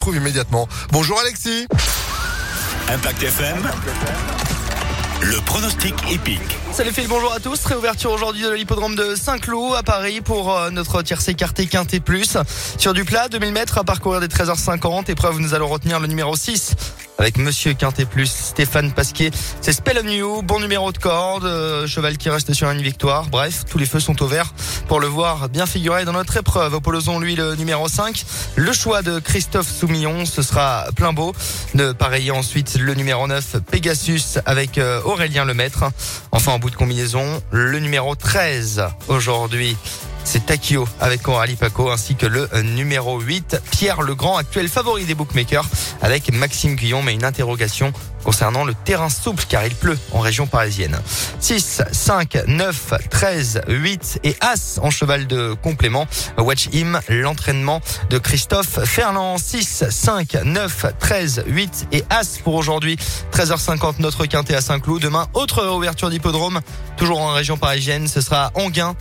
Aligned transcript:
Trouve 0.00 0.16
immédiatement. 0.16 0.66
Bonjour 0.92 1.20
Alexis. 1.20 1.66
Impact 2.88 3.22
FM. 3.22 3.70
Le 5.20 5.38
pronostic 5.44 5.94
épique. 6.10 6.40
Salut 6.72 6.90
Phil, 6.90 7.06
bonjour 7.06 7.30
à 7.34 7.38
tous. 7.38 7.62
Réouverture 7.66 8.10
aujourd'hui 8.10 8.44
de 8.44 8.50
l'hippodrome 8.50 8.96
de 8.96 9.14
Saint-Cloud 9.14 9.74
à 9.76 9.82
Paris 9.82 10.22
pour 10.22 10.56
euh, 10.56 10.70
notre 10.70 11.02
tiercé 11.02 11.32
écarté 11.32 11.66
quinté 11.66 12.00
plus. 12.00 12.38
Sur 12.78 12.94
du 12.94 13.04
plat, 13.04 13.28
2000 13.28 13.52
mètres 13.52 13.76
à 13.76 13.84
parcourir 13.84 14.20
des 14.20 14.28
13h50. 14.28 15.10
Épreuve, 15.10 15.38
nous 15.38 15.52
allons 15.52 15.68
retenir 15.68 16.00
le 16.00 16.06
numéro 16.06 16.34
6 16.34 16.72
avec 17.20 17.36
Monsieur 17.36 17.74
Quintet 17.74 18.06
Plus, 18.06 18.30
Stéphane 18.30 18.92
Pasquier. 18.92 19.30
C'est 19.60 19.72
Spell 19.72 20.00
on 20.02 20.08
You, 20.08 20.42
bon 20.42 20.58
numéro 20.58 20.90
de 20.90 20.96
corde, 20.96 21.44
euh, 21.44 21.86
cheval 21.86 22.16
qui 22.16 22.30
reste 22.30 22.54
sur 22.54 22.70
une 22.70 22.80
victoire. 22.80 23.26
Bref, 23.26 23.64
tous 23.70 23.76
les 23.76 23.84
feux 23.84 24.00
sont 24.00 24.22
au 24.22 24.26
vert 24.26 24.54
pour 24.88 25.00
le 25.00 25.06
voir 25.06 25.50
bien 25.50 25.66
figuré 25.66 26.06
dans 26.06 26.12
notre 26.12 26.38
épreuve. 26.38 26.74
Opposons 26.74 27.18
lui 27.18 27.36
le 27.36 27.56
numéro 27.56 27.88
5. 27.88 28.24
Le 28.56 28.72
choix 28.72 29.02
de 29.02 29.18
Christophe 29.18 29.68
Soumillon, 29.68 30.24
ce 30.24 30.40
sera 30.40 30.86
plein 30.96 31.12
beau. 31.12 31.34
De 31.74 31.92
pareiller 31.92 32.30
ensuite 32.30 32.78
le 32.78 32.94
numéro 32.94 33.26
9, 33.26 33.56
Pegasus 33.70 34.38
avec 34.46 34.78
euh, 34.78 35.02
Aurélien 35.04 35.44
Lemaître. 35.44 35.84
Enfin, 36.32 36.52
en 36.52 36.58
bout 36.58 36.70
de 36.70 36.76
combinaison, 36.76 37.42
le 37.50 37.78
numéro 37.80 38.14
13 38.14 38.82
aujourd'hui 39.08 39.76
c'est 40.30 40.46
Takio 40.46 40.86
avec 41.00 41.22
Coralie 41.22 41.56
Paco 41.56 41.90
ainsi 41.90 42.14
que 42.14 42.24
le 42.24 42.48
numéro 42.62 43.18
8, 43.18 43.60
Pierre 43.72 44.00
Legrand, 44.02 44.36
actuel 44.36 44.68
favori 44.68 45.04
des 45.04 45.16
bookmakers 45.16 45.66
avec 46.02 46.32
Maxime 46.32 46.76
Guillon, 46.76 47.02
mais 47.02 47.14
une 47.14 47.24
interrogation 47.24 47.92
concernant 48.22 48.64
le 48.64 48.74
terrain 48.74 49.08
souple 49.08 49.44
car 49.48 49.64
il 49.66 49.74
pleut 49.74 49.98
en 50.12 50.20
région 50.20 50.46
parisienne. 50.46 51.00
6, 51.40 51.82
5, 51.90 52.38
9, 52.46 52.92
13, 53.10 53.62
8 53.66 54.20
et 54.22 54.36
As 54.40 54.78
en 54.82 54.90
cheval 54.90 55.26
de 55.26 55.54
complément. 55.54 56.06
Watch 56.38 56.68
him, 56.72 57.00
l'entraînement 57.08 57.80
de 58.10 58.18
Christophe 58.18 58.84
Ferland. 58.84 59.38
6, 59.38 59.84
5, 59.90 60.44
9, 60.44 60.86
13, 60.98 61.44
8 61.46 61.88
et 61.90 62.04
As 62.10 62.38
pour 62.44 62.54
aujourd'hui. 62.54 62.96
13h50 63.32 63.94
notre 63.98 64.26
quintet 64.26 64.54
à 64.54 64.60
Saint-Cloud. 64.60 65.02
Demain, 65.02 65.26
autre 65.34 65.66
ouverture 65.66 66.10
d'hippodrome, 66.10 66.60
toujours 66.96 67.20
en 67.20 67.32
région 67.32 67.56
parisienne. 67.56 68.06
Ce 68.06 68.20
sera 68.20 68.52
Anguin 68.54 68.94